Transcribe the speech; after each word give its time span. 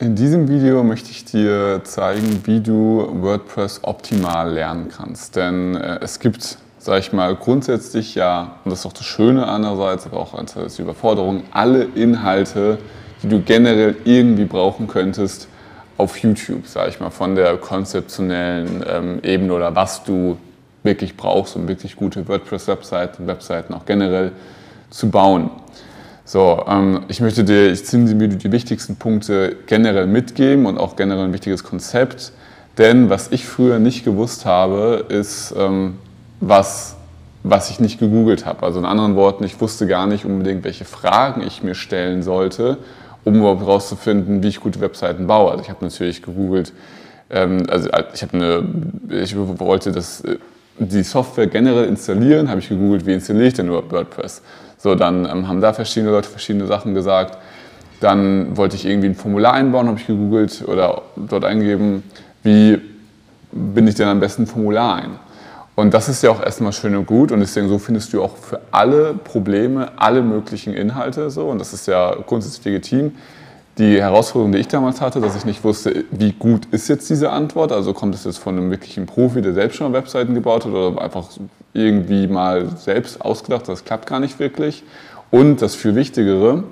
In 0.00 0.14
diesem 0.14 0.48
Video 0.48 0.82
möchte 0.82 1.10
ich 1.10 1.26
dir 1.26 1.82
zeigen, 1.84 2.40
wie 2.46 2.60
du 2.60 3.06
WordPress 3.20 3.80
optimal 3.82 4.50
lernen 4.50 4.88
kannst. 4.88 5.36
Denn 5.36 5.74
äh, 5.74 5.98
es 6.00 6.20
gibt, 6.20 6.56
sage 6.78 7.00
ich 7.00 7.12
mal, 7.12 7.36
grundsätzlich 7.36 8.14
ja, 8.14 8.54
und 8.64 8.70
das 8.70 8.78
ist 8.78 8.86
auch 8.86 8.94
das 8.94 9.04
Schöne 9.04 9.46
einerseits, 9.46 10.06
aber 10.06 10.16
auch 10.16 10.32
als 10.32 10.78
Überforderung, 10.78 11.42
alle 11.50 11.82
Inhalte, 11.82 12.78
die 13.22 13.28
du 13.28 13.42
generell 13.42 13.94
irgendwie 14.04 14.46
brauchen 14.46 14.88
könntest, 14.88 15.48
auf 15.98 16.16
YouTube, 16.16 16.66
sage 16.66 16.88
ich 16.88 16.98
mal, 16.98 17.10
von 17.10 17.34
der 17.34 17.58
konzeptionellen 17.58 18.82
ähm, 18.88 19.18
Ebene 19.22 19.52
oder 19.52 19.76
was 19.76 20.02
du 20.02 20.38
wirklich 20.82 21.18
brauchst, 21.18 21.56
um 21.56 21.68
wirklich 21.68 21.94
gute 21.94 22.26
WordPress-Webseiten, 22.26 23.26
Webseiten 23.26 23.74
auch 23.74 23.84
generell 23.84 24.32
zu 24.88 25.10
bauen. 25.10 25.50
So, 26.32 26.62
ähm, 26.68 27.00
ich 27.08 27.20
möchte 27.20 27.42
dir, 27.42 27.72
ich 27.72 27.84
ziehe 27.84 28.04
dir 28.04 28.28
die 28.28 28.52
wichtigsten 28.52 28.94
Punkte 28.94 29.56
generell 29.66 30.06
mitgeben 30.06 30.66
und 30.66 30.78
auch 30.78 30.94
generell 30.94 31.24
ein 31.24 31.32
wichtiges 31.32 31.64
Konzept. 31.64 32.30
Denn 32.78 33.10
was 33.10 33.32
ich 33.32 33.44
früher 33.44 33.80
nicht 33.80 34.04
gewusst 34.04 34.46
habe, 34.46 35.06
ist, 35.08 35.52
ähm, 35.58 35.98
was, 36.38 36.94
was 37.42 37.70
ich 37.70 37.80
nicht 37.80 37.98
gegoogelt 37.98 38.46
habe. 38.46 38.62
Also 38.62 38.78
in 38.78 38.84
anderen 38.84 39.16
Worten, 39.16 39.42
ich 39.42 39.60
wusste 39.60 39.88
gar 39.88 40.06
nicht 40.06 40.24
unbedingt, 40.24 40.62
welche 40.62 40.84
Fragen 40.84 41.42
ich 41.42 41.64
mir 41.64 41.74
stellen 41.74 42.22
sollte, 42.22 42.78
um 43.24 43.34
überhaupt 43.34 43.62
herauszufinden, 43.62 44.40
wie 44.44 44.48
ich 44.50 44.60
gute 44.60 44.80
Webseiten 44.80 45.26
baue. 45.26 45.50
Also 45.50 45.64
ich 45.64 45.68
habe 45.68 45.84
natürlich 45.84 46.22
gegoogelt, 46.22 46.72
ähm, 47.30 47.66
also 47.68 47.88
ich, 48.14 48.32
eine, 48.32 48.62
ich 49.08 49.34
wollte 49.36 49.90
das, 49.90 50.20
äh, 50.20 50.36
die 50.78 51.02
Software 51.02 51.48
generell 51.48 51.86
installieren, 51.86 52.48
habe 52.48 52.60
ich 52.60 52.68
gegoogelt, 52.68 53.04
wie 53.04 53.14
installiere 53.14 53.48
ich 53.48 53.54
denn 53.54 53.66
überhaupt 53.66 53.90
WordPress. 53.90 54.42
So, 54.82 54.94
dann 54.94 55.26
ähm, 55.26 55.46
haben 55.46 55.60
da 55.60 55.74
verschiedene 55.74 56.10
Leute 56.10 56.28
verschiedene 56.28 56.66
Sachen 56.66 56.94
gesagt. 56.94 57.36
Dann 58.00 58.56
wollte 58.56 58.76
ich 58.76 58.86
irgendwie 58.86 59.08
ein 59.08 59.14
Formular 59.14 59.52
einbauen, 59.52 59.86
habe 59.88 60.00
ich 60.00 60.06
gegoogelt 60.06 60.64
oder 60.66 61.02
dort 61.16 61.44
eingegeben, 61.44 62.02
wie 62.42 62.80
bin 63.52 63.86
ich 63.86 63.96
denn 63.96 64.08
am 64.08 64.20
besten 64.20 64.44
ein 64.44 64.46
Formular 64.46 64.96
ein? 64.96 65.10
Und 65.74 65.92
das 65.92 66.08
ist 66.08 66.22
ja 66.22 66.30
auch 66.30 66.42
erstmal 66.42 66.72
schön 66.72 66.96
und 66.96 67.06
gut 67.06 67.30
und 67.30 67.40
deswegen 67.40 67.68
so 67.68 67.78
findest 67.78 68.12
du 68.14 68.22
auch 68.22 68.36
für 68.36 68.60
alle 68.70 69.14
Probleme 69.14 69.92
alle 69.96 70.22
möglichen 70.22 70.72
Inhalte 70.72 71.30
so 71.30 71.48
und 71.48 71.58
das 71.58 71.74
ist 71.74 71.86
ja 71.86 72.14
grundsätzlich 72.26 72.64
legitim. 72.64 73.12
Die 73.78 74.00
Herausforderung, 74.00 74.52
die 74.52 74.58
ich 74.58 74.68
damals 74.68 75.00
hatte, 75.00 75.20
dass 75.20 75.36
ich 75.36 75.44
nicht 75.44 75.64
wusste, 75.64 76.04
wie 76.10 76.32
gut 76.32 76.66
ist 76.70 76.88
jetzt 76.88 77.08
diese 77.08 77.30
Antwort, 77.30 77.72
also 77.72 77.94
kommt 77.94 78.14
es 78.14 78.24
jetzt 78.24 78.38
von 78.38 78.56
einem 78.56 78.70
wirklichen 78.70 79.06
Profi, 79.06 79.40
der 79.42 79.54
selbst 79.54 79.76
schon 79.76 79.92
Webseiten 79.92 80.34
gebaut 80.34 80.66
hat 80.66 80.72
oder 80.72 81.00
einfach 81.00 81.28
irgendwie 81.72 82.26
mal 82.26 82.68
selbst 82.76 83.20
ausgedacht, 83.20 83.68
das 83.68 83.84
klappt 83.84 84.06
gar 84.06 84.20
nicht 84.20 84.38
wirklich. 84.38 84.82
Und 85.30 85.62
das 85.62 85.76
viel 85.76 85.94
Wichtigere, 85.94 86.64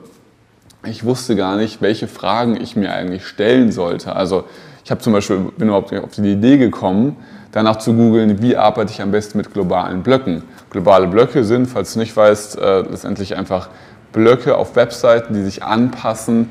ich 0.85 1.05
wusste 1.05 1.37
gar 1.37 1.57
nicht, 1.57 1.81
welche 1.81 2.09
Fragen 2.09 2.61
ich 2.61 2.77
mir 2.77 2.93
eigentlich 2.93 3.27
stellen 3.27 3.71
sollte. 3.73 4.15
Also 4.15 4.45
ich 4.85 4.91
habe 4.91 5.01
zum 5.01 5.13
Beispiel, 5.13 5.39
bin 5.57 5.69
überhaupt 5.69 5.95
auf 5.95 6.13
die 6.13 6.33
Idee 6.33 6.57
gekommen, 6.57 7.17
danach 7.53 7.77
zu 7.77 7.95
googeln, 7.95 8.43
wie 8.43 8.57
arbeite 8.57 8.93
ich 8.93 9.01
am 9.01 9.13
besten 9.13 9.39
mit 9.39 9.53
globalen 9.53 10.03
Blöcken. 10.03 10.43
Globale 10.71 11.07
Blöcke 11.07 11.45
sind, 11.45 11.67
falls 11.67 11.95
du 11.95 12.01
nicht 12.01 12.17
weißt, 12.17 12.59
äh, 12.59 12.81
letztendlich 12.81 13.37
einfach 13.37 13.69
Blöcke 14.13 14.57
auf 14.57 14.77
Webseiten, 14.77 15.35
die 15.35 15.43
sich 15.43 15.63
anpassen 15.63 16.51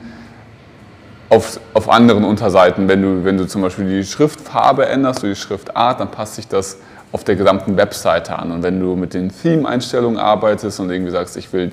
auf, 1.30 1.59
auf 1.73 1.89
anderen 1.89 2.23
Unterseiten. 2.23 2.88
Wenn 2.88 3.02
du, 3.02 3.23
wenn 3.23 3.38
du 3.38 3.47
zum 3.47 3.61
Beispiel 3.61 3.88
die 3.88 4.03
Schriftfarbe 4.03 4.86
änderst 4.88 5.20
oder 5.20 5.30
die 5.30 5.39
Schriftart, 5.39 6.00
dann 6.00 6.11
passt 6.11 6.36
sich 6.36 6.47
das 6.47 6.78
auf 7.11 7.23
der 7.23 7.36
gesamten 7.36 7.78
Webseite 7.78 8.38
an. 8.38 8.52
Und 8.52 8.64
wenn 8.64 8.80
du 8.80 8.95
mit 8.95 9.14
den 9.14 9.31
Theme-Einstellungen 9.31 10.19
arbeitest 10.19 10.80
und 10.80 10.89
irgendwie 10.89 11.11
sagst, 11.11 11.38
ich 11.38 11.52
will 11.53 11.72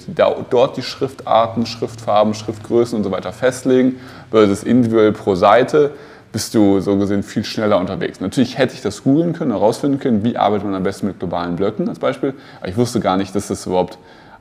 dort 0.51 0.77
die 0.77 0.83
Schriftarten, 0.83 1.67
Schriftfarben, 1.67 2.35
Schriftgrößen 2.35 2.97
und 2.97 3.05
so 3.05 3.11
weiter 3.11 3.33
festlegen, 3.33 3.97
versus 4.31 4.63
individuell 4.63 5.13
pro 5.13 5.35
Seite, 5.35 5.91
bist 6.31 6.55
du 6.55 6.81
so 6.81 6.97
gesehen 6.97 7.23
viel 7.23 7.45
schneller 7.45 7.79
unterwegs. 7.79 8.21
Natürlich 8.21 8.59
hätte 8.59 8.75
ich 8.75 8.83
das 8.83 9.05
googeln 9.05 9.35
können, 9.35 9.53
herausfinden 9.53 10.01
können, 10.01 10.25
wie 10.25 10.37
arbeitet 10.37 10.67
man 10.67 10.75
am 10.75 10.83
besten 10.83 11.07
mit 11.07 11.21
globalen 11.21 11.55
Blöcken 11.55 11.89
als 11.89 12.01
Beispiel, 12.01 12.35
aber 12.61 12.69
ich 12.69 12.77
wusste 12.77 12.99
gar 12.99 13.17
nicht, 13.17 13.35
dass 13.37 13.49
das 13.49 13.67
überhaupt 13.67 13.99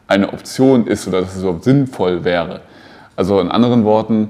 eine 0.07 0.33
Option 0.33 0.87
ist 0.87 1.07
oder 1.07 1.21
dass 1.21 1.35
es 1.35 1.41
überhaupt 1.41 1.63
sinnvoll 1.63 2.23
wäre. 2.23 2.61
Also 3.15 3.39
in 3.39 3.49
anderen 3.49 3.85
Worten, 3.85 4.29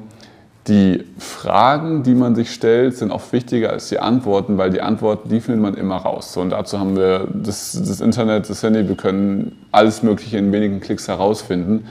die 0.68 1.04
Fragen, 1.18 2.04
die 2.04 2.16
man 2.16 2.36
sich 2.36 2.54
stellt, 2.54 2.98
sind 2.98 3.12
oft 3.12 3.34
wichtiger 3.34 3.72
als 3.72 3.90
die 3.90 4.00
Antworten, 4.00 4.58
weil 4.58 4.70
die 4.70 4.82
Antworten, 4.82 5.28
die 5.28 5.42
findet 5.42 5.62
man 5.62 5.74
immer 5.74 5.98
raus. 5.98 6.38
Und 6.38 6.52
dazu 6.52 6.80
haben 6.80 6.96
wir 6.96 7.28
das, 7.34 7.74
das 7.74 8.00
Internet, 8.00 8.50
das 8.50 8.64
Handy, 8.64 8.88
wir 8.88 8.96
können 8.96 9.66
alles 9.72 10.04
Mögliche 10.04 10.38
in 10.38 10.52
wenigen 10.54 10.80
Klicks 10.80 11.08
herausfinden. 11.08 11.86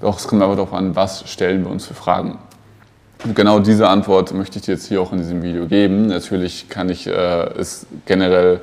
Doch 0.00 0.18
es 0.18 0.26
kommt 0.26 0.42
aber 0.42 0.56
darauf 0.56 0.72
an, 0.72 0.96
was 0.96 1.28
stellen 1.28 1.64
wir 1.64 1.70
uns 1.70 1.86
für 1.86 1.94
Fragen. 1.94 2.38
Und 3.24 3.34
genau 3.34 3.58
diese 3.58 3.88
Antwort 3.88 4.32
möchte 4.32 4.58
ich 4.58 4.64
dir 4.64 4.74
jetzt 4.74 4.86
hier 4.86 5.02
auch 5.02 5.12
in 5.12 5.18
diesem 5.18 5.42
Video 5.42 5.66
geben. 5.66 6.06
Natürlich 6.06 6.68
kann 6.68 6.88
ich 6.88 7.06
äh, 7.06 7.10
es 7.58 7.86
generell, 8.06 8.62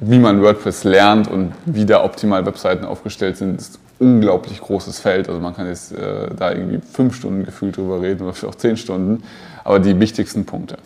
wie 0.00 0.18
man 0.18 0.42
WordPress 0.42 0.84
lernt 0.84 1.28
und 1.28 1.52
wie 1.66 1.84
da 1.84 2.02
optimal 2.02 2.46
Webseiten 2.46 2.84
aufgestellt 2.84 3.36
sind, 3.36 3.60
ist 3.60 3.78
unglaublich 3.98 4.60
großes 4.60 4.98
Feld. 4.98 5.28
Also 5.28 5.40
man 5.40 5.54
kann 5.54 5.66
jetzt 5.66 5.92
äh, 5.92 6.28
da 6.34 6.52
irgendwie 6.52 6.80
fünf 6.80 7.14
Stunden 7.14 7.44
gefühlt 7.44 7.76
drüber 7.76 8.00
reden 8.00 8.22
oder 8.22 8.32
vielleicht 8.32 8.54
auch 8.54 8.58
zehn 8.58 8.76
Stunden. 8.76 9.22
Aber 9.62 9.78
die 9.78 10.00
wichtigsten 10.00 10.46
Punkte. 10.46 10.78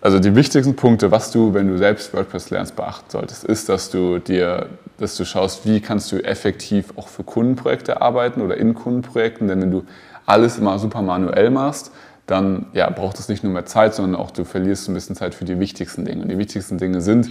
Also 0.00 0.20
die 0.20 0.36
wichtigsten 0.36 0.76
Punkte, 0.76 1.10
was 1.10 1.32
du, 1.32 1.52
wenn 1.52 1.66
du 1.66 1.78
selbst 1.78 2.14
WordPress 2.14 2.50
lernst, 2.50 2.76
beachten 2.76 3.06
solltest, 3.08 3.42
ist, 3.44 3.68
dass 3.68 3.90
du 3.90 4.18
dir, 4.18 4.66
dass 4.98 5.16
du 5.16 5.24
schaust, 5.24 5.66
wie 5.66 5.80
kannst 5.80 6.12
du 6.12 6.22
effektiv 6.22 6.92
auch 6.96 7.08
für 7.08 7.24
Kundenprojekte 7.24 8.02
arbeiten 8.02 8.40
oder 8.40 8.56
in 8.56 8.74
Kundenprojekten. 8.74 9.48
Denn 9.48 9.60
wenn 9.62 9.70
du 9.70 9.84
alles 10.26 10.58
immer 10.58 10.78
super 10.78 11.02
manuell 11.02 11.50
machst, 11.50 11.90
dann 12.26 12.66
ja, 12.72 12.88
braucht 12.88 13.18
es 13.18 13.28
nicht 13.28 13.42
nur 13.42 13.52
mehr 13.52 13.66
Zeit, 13.66 13.94
sondern 13.94 14.20
auch 14.20 14.30
du 14.30 14.44
verlierst 14.44 14.88
ein 14.88 14.94
bisschen 14.94 15.16
Zeit 15.16 15.34
für 15.34 15.44
die 15.44 15.58
wichtigsten 15.58 16.04
Dinge. 16.04 16.22
Und 16.22 16.28
die 16.28 16.38
wichtigsten 16.38 16.78
Dinge 16.78 17.00
sind 17.00 17.28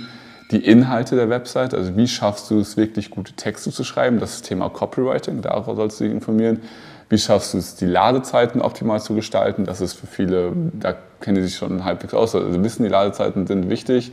die 0.51 0.65
Inhalte 0.65 1.15
der 1.15 1.29
Website, 1.29 1.73
also 1.73 1.95
wie 1.95 2.07
schaffst 2.07 2.49
du 2.51 2.59
es 2.59 2.77
wirklich 2.77 3.09
gute 3.09 3.33
Texte 3.33 3.71
zu 3.71 3.83
schreiben, 3.83 4.19
das 4.19 4.33
das 4.33 4.41
Thema 4.41 4.69
Copywriting, 4.69 5.41
darauf 5.41 5.65
sollst 5.75 5.99
du 5.99 6.05
dich 6.05 6.13
informieren. 6.13 6.61
Wie 7.09 7.17
schaffst 7.17 7.53
du 7.53 7.57
es, 7.57 7.75
die 7.75 7.85
Ladezeiten 7.85 8.61
optimal 8.61 9.01
zu 9.01 9.13
gestalten? 9.13 9.65
Das 9.65 9.81
ist 9.81 9.93
für 9.93 10.07
viele, 10.07 10.53
da 10.73 10.95
kennen 11.21 11.35
die 11.35 11.43
sich 11.43 11.55
schon 11.55 11.83
halbwegs 11.83 12.13
aus, 12.13 12.35
also 12.35 12.63
wissen, 12.63 12.83
die 12.83 12.89
Ladezeiten 12.89 13.45
sind 13.45 13.69
wichtig. 13.69 14.11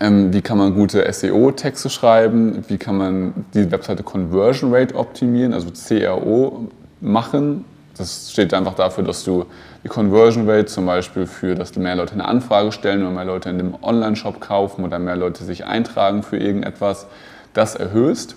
Ähm, 0.00 0.32
wie 0.32 0.40
kann 0.40 0.58
man 0.58 0.74
gute 0.74 1.10
SEO-Texte 1.12 1.90
schreiben? 1.90 2.64
Wie 2.68 2.78
kann 2.78 2.96
man 2.96 3.46
die 3.54 3.70
Webseite 3.70 4.02
Conversion 4.02 4.74
Rate 4.74 4.94
optimieren, 4.94 5.52
also 5.52 5.68
CRO 5.70 6.68
machen? 7.00 7.64
Das 7.96 8.30
steht 8.32 8.52
einfach 8.54 8.74
dafür, 8.74 9.04
dass 9.04 9.24
du 9.24 9.46
die 9.84 9.88
Conversion 9.88 10.48
Rate 10.48 10.66
zum 10.66 10.86
Beispiel 10.86 11.26
für, 11.26 11.54
dass 11.54 11.74
mehr 11.76 11.94
Leute 11.94 12.14
eine 12.14 12.24
Anfrage 12.26 12.72
stellen 12.72 13.02
oder 13.02 13.10
mehr 13.10 13.24
Leute 13.24 13.50
in 13.50 13.58
dem 13.58 13.74
Online-Shop 13.82 14.40
kaufen 14.40 14.84
oder 14.84 14.98
mehr 14.98 15.16
Leute 15.16 15.44
sich 15.44 15.64
eintragen 15.64 16.22
für 16.22 16.36
irgendetwas, 16.36 17.06
das 17.52 17.74
erhöhst. 17.76 18.36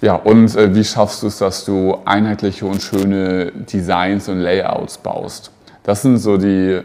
Ja, 0.00 0.16
und 0.16 0.54
äh, 0.56 0.74
wie 0.74 0.84
schaffst 0.84 1.22
du 1.22 1.28
es, 1.28 1.38
dass 1.38 1.64
du 1.64 1.98
einheitliche 2.04 2.66
und 2.66 2.82
schöne 2.82 3.52
Designs 3.52 4.28
und 4.28 4.40
Layouts 4.40 4.98
baust? 4.98 5.50
Das 5.84 6.02
sind 6.02 6.18
so 6.18 6.36
die 6.36 6.80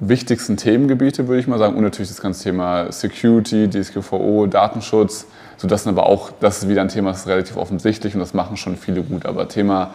wichtigsten 0.00 0.56
Themengebiete, 0.56 1.28
würde 1.28 1.40
ich 1.40 1.46
mal 1.46 1.58
sagen. 1.58 1.76
Und 1.76 1.84
natürlich 1.84 2.08
das 2.08 2.20
ganze 2.20 2.42
Thema 2.42 2.90
Security, 2.90 3.68
DSGVO, 3.68 4.46
Datenschutz. 4.46 5.26
So, 5.58 5.68
das 5.68 5.84
sind 5.84 5.96
aber 5.96 6.06
auch, 6.06 6.30
das 6.40 6.62
ist 6.62 6.68
wieder 6.68 6.80
ein 6.80 6.88
Thema, 6.88 7.10
das 7.10 7.20
ist 7.20 7.28
relativ 7.28 7.56
offensichtlich 7.56 8.14
und 8.14 8.20
das 8.20 8.34
machen 8.34 8.56
schon 8.56 8.76
viele 8.76 9.02
gut. 9.02 9.26
Aber 9.26 9.48
Thema 9.48 9.94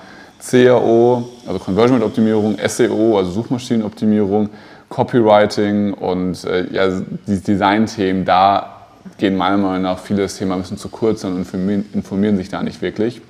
CRO, 0.50 1.28
also 1.48 1.60
Conversion 1.60 1.98
Rate 1.98 2.06
Optimierung, 2.06 2.58
SEO, 2.68 3.18
also 3.18 3.32
Suchmaschinenoptimierung, 3.32 4.50
Copywriting 4.90 5.94
und 5.94 6.44
äh, 6.44 6.68
ja, 6.72 7.02
die 7.28 7.40
Design-Themen, 7.42 8.26
da 8.26 8.76
gehen 9.18 9.36
meiner 9.36 9.58
Meinung 9.58 9.82
nach 9.84 10.00
viele 10.00 10.24
das 10.24 10.38
Thema 10.38 10.56
ein 10.56 10.62
bisschen 10.62 10.78
zu 10.78 10.90
kurz 10.90 11.24
und 11.24 11.36
informieren, 11.38 11.86
informieren 11.94 12.38
sich 12.38 12.50
da 12.50 12.62
nicht 12.62 12.82
wirklich. 12.82 13.22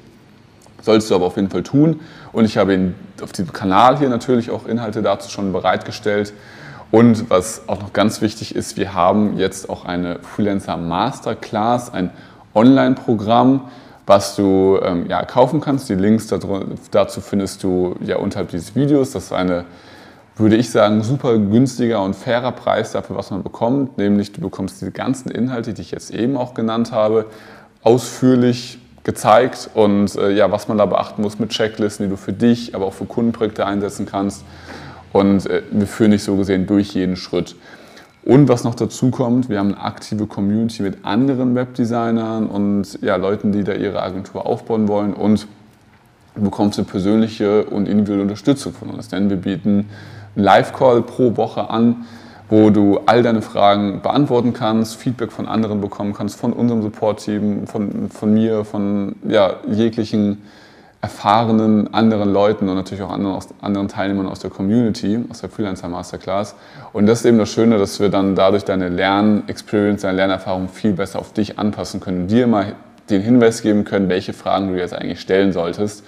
Solltest 0.81 1.09
du 1.09 1.15
aber 1.15 1.25
auf 1.25 1.35
jeden 1.37 1.49
Fall 1.49 1.63
tun. 1.63 2.01
Und 2.31 2.45
ich 2.45 2.57
habe 2.57 2.73
in, 2.73 2.95
auf 3.23 3.31
diesem 3.31 3.53
Kanal 3.53 3.97
hier 3.97 4.09
natürlich 4.09 4.51
auch 4.51 4.67
Inhalte 4.67 5.01
dazu 5.01 5.29
schon 5.29 5.51
bereitgestellt. 5.53 6.34
Und 6.91 7.29
was 7.29 7.67
auch 7.67 7.81
noch 7.81 7.93
ganz 7.93 8.22
wichtig 8.22 8.55
ist, 8.55 8.78
wir 8.78 8.93
haben 8.93 9.37
jetzt 9.37 9.69
auch 9.69 9.85
eine 9.85 10.19
Freelancer 10.19 10.78
Masterclass, 10.78 11.91
ein 11.91 12.11
Online-Programm, 12.53 13.61
was 14.05 14.35
du 14.35 14.79
ähm, 14.84 15.07
ja, 15.07 15.23
kaufen 15.25 15.61
kannst. 15.61 15.90
Die 15.90 15.96
Links 15.96 16.28
dazu 16.91 17.22
findest 17.22 17.63
du 17.63 17.96
ja 18.02 18.17
unterhalb 18.17 18.49
dieses 18.49 18.75
Videos. 18.75 19.11
Das 19.11 19.25
ist 19.25 19.34
eine, 19.34 19.66
würde 20.35 20.55
ich 20.55 20.69
sagen, 20.69 21.02
super 21.02 21.37
günstiger 21.37 22.03
und 22.03 22.16
fairer 22.16 22.52
Preis 22.52 22.91
dafür, 22.91 23.16
was 23.16 23.31
man 23.31 23.43
bekommt. 23.43 23.97
Nämlich 23.97 24.31
du 24.31 24.41
bekommst 24.41 24.81
diese 24.81 24.91
ganzen 24.91 25.31
Inhalte, 25.31 25.73
die 25.73 25.81
ich 25.81 25.91
jetzt 25.91 26.11
eben 26.11 26.37
auch 26.37 26.53
genannt 26.53 26.91
habe, 26.91 27.25
ausführlich 27.84 28.79
gezeigt 29.03 29.69
und 29.75 30.16
äh, 30.16 30.31
ja, 30.31 30.52
was 30.52 30.67
man 30.67 30.79
da 30.79 30.87
beachten 30.87 31.22
muss 31.22 31.37
mit 31.37 31.52
Checklisten, 31.52 32.07
die 32.07 32.09
du 32.09 32.17
für 32.17 32.34
dich, 32.34 32.73
aber 32.73 32.85
auch 32.85 32.93
für 32.93 33.05
Kundenprojekte 33.05 33.66
einsetzen 33.66 34.07
kannst. 34.07 34.43
Und 35.13 35.46
äh, 35.46 35.61
wir 35.72 35.87
führen 35.87 36.11
dich 36.11 36.23
so 36.23 36.35
gesehen 36.35 36.66
durch 36.67 36.93
jeden 36.96 37.16
Schritt. 37.16 37.55
Und 38.25 38.49
was 38.49 38.63
noch 38.63 38.73
dazu 38.73 39.11
kommt, 39.11 39.49
wir 39.49 39.59
haben 39.59 39.75
eine 39.75 39.83
aktive 39.83 40.25
Community 40.25 40.81
mit 40.81 41.05
anderen 41.05 41.53
Webdesignern 41.53 42.47
und 42.47 42.99
ja, 43.01 43.17
Leuten, 43.17 43.51
die 43.51 43.63
da 43.63 43.73
ihre 43.73 44.01
Agentur 44.01 44.47
aufbauen 44.47 44.87
wollen. 44.87 45.13
Und 45.13 45.47
bekommst 46.35 46.77
du 46.77 46.83
persönliche 46.83 47.66
und 47.66 47.87
individuelle 47.87 48.23
Unterstützung 48.23 48.73
von 48.73 48.89
uns. 48.89 49.07
Denn 49.09 49.29
wir 49.29 49.37
bieten 49.37 49.89
einen 50.35 50.43
Live-Call 50.43 51.03
pro 51.03 51.37
Woche 51.37 51.69
an, 51.69 52.05
wo 52.49 52.69
du 52.69 52.99
all 53.05 53.23
deine 53.23 53.41
Fragen 53.41 54.01
beantworten 54.01 54.53
kannst, 54.53 54.95
Feedback 54.95 55.31
von 55.31 55.47
anderen 55.47 55.81
bekommen 55.81 56.13
kannst, 56.13 56.39
von 56.39 56.53
unserem 56.53 56.81
Support-Team, 56.81 57.67
von, 57.67 58.09
von 58.09 58.33
mir, 58.33 58.66
von 58.66 59.16
ja, 59.28 59.55
jeglichen 59.67 60.43
erfahrenen 61.05 61.93
anderen 61.93 62.34
Leuten 62.34 62.67
und 62.67 62.73
natürlich 62.73 63.03
auch 63.03 63.11
anderen, 63.11 63.40
anderen 63.61 63.87
Teilnehmern 63.87 64.25
aus 64.25 64.40
der 64.40 64.49
Community, 64.49 65.19
aus 65.29 65.41
der 65.41 65.52
Freelancer 65.52 65.87
Masterclass. 65.87 66.55
Und 66.93 67.05
das 67.05 67.19
ist 67.19 67.25
eben 67.25 67.37
das 67.37 67.52
Schöne, 67.52 67.78
dass 67.78 67.99
wir 67.99 68.09
dann 68.09 68.34
dadurch 68.34 68.66
deine 68.66 68.90
Lernexperience, 68.90 70.02
deine 70.02 70.17
Lernerfahrung 70.17 70.67
viel 70.67 70.93
besser 70.93 71.19
auf 71.19 71.31
dich 71.31 71.59
anpassen 71.59 71.99
können 71.99 72.23
und 72.23 72.28
dir 72.29 72.47
mal 72.47 72.73
den 73.11 73.22
Hinweis 73.22 73.61
geben 73.61 73.85
können, 73.85 74.09
welche 74.09 74.34
Fragen 74.34 74.69
du 74.69 74.79
jetzt 74.79 74.96
eigentlich 74.96 75.22
stellen 75.22 75.53
solltest. 75.53 76.03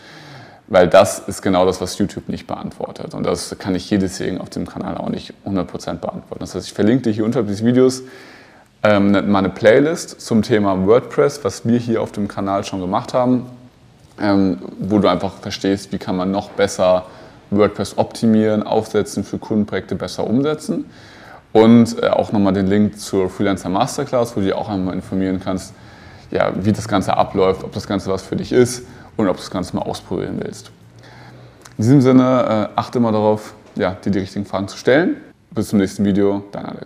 Weil 0.65 0.87
das 0.87 1.19
ist 1.19 1.43
genau 1.43 1.63
das, 1.67 1.79
was 1.79 1.95
YouTube 1.99 2.27
nicht 2.27 2.47
beantwortet. 2.47 3.13
Und 3.13 3.23
das 3.23 3.55
kann 3.59 3.75
ich 3.75 3.85
hier 3.85 3.99
deswegen 3.99 4.41
auf 4.41 4.49
dem 4.49 4.65
Kanal 4.65 4.97
auch 4.97 5.09
nicht 5.09 5.31
100% 5.45 5.65
beantworten. 5.99 6.39
Das 6.39 6.55
heißt, 6.55 6.65
ich 6.65 6.73
verlinke 6.73 7.03
dir 7.03 7.11
hier 7.11 7.23
unterhalb 7.23 7.47
des 7.47 7.63
Videos 7.63 8.01
ähm, 8.81 9.29
meine 9.29 9.49
Playlist 9.49 10.21
zum 10.21 10.41
Thema 10.41 10.87
WordPress, 10.87 11.43
was 11.43 11.67
wir 11.67 11.77
hier 11.77 12.01
auf 12.01 12.11
dem 12.11 12.27
Kanal 12.27 12.63
schon 12.63 12.81
gemacht 12.81 13.13
haben 13.13 13.45
ähm, 14.19 14.57
wo 14.79 14.99
du 14.99 15.07
einfach 15.07 15.33
verstehst, 15.33 15.91
wie 15.91 15.97
kann 15.97 16.15
man 16.15 16.31
noch 16.31 16.49
besser 16.49 17.05
WordPress 17.49 17.97
optimieren, 17.97 18.63
aufsetzen, 18.63 19.23
für 19.23 19.37
Kundenprojekte 19.37 19.95
besser 19.95 20.27
umsetzen. 20.27 20.85
Und 21.53 22.01
äh, 22.03 22.09
auch 22.09 22.31
nochmal 22.31 22.53
den 22.53 22.67
Link 22.67 22.99
zur 22.99 23.29
Freelancer 23.29 23.69
Masterclass, 23.69 24.35
wo 24.35 24.41
du 24.41 24.47
dich 24.47 24.55
auch 24.55 24.69
einmal 24.69 24.93
informieren 24.93 25.39
kannst, 25.43 25.73
ja, 26.29 26.51
wie 26.55 26.71
das 26.71 26.87
Ganze 26.87 27.15
abläuft, 27.15 27.63
ob 27.63 27.71
das 27.71 27.87
Ganze 27.87 28.11
was 28.11 28.21
für 28.21 28.35
dich 28.35 28.51
ist 28.51 28.83
und 29.15 29.27
ob 29.27 29.37
du 29.37 29.41
das 29.41 29.51
Ganze 29.51 29.75
mal 29.75 29.83
ausprobieren 29.83 30.39
willst. 30.43 30.71
In 31.77 31.83
diesem 31.83 32.01
Sinne, 32.01 32.69
äh, 32.75 32.79
achte 32.79 32.99
mal 32.99 33.11
darauf, 33.11 33.53
ja, 33.75 33.91
dir 33.91 34.11
die 34.11 34.19
richtigen 34.19 34.45
Fragen 34.45 34.67
zu 34.67 34.77
stellen. 34.77 35.17
Bis 35.51 35.69
zum 35.69 35.79
nächsten 35.79 36.03
Video, 36.03 36.43
dein 36.51 36.65
Alex. 36.65 36.75